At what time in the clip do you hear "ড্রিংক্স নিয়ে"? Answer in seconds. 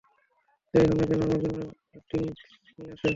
2.09-2.91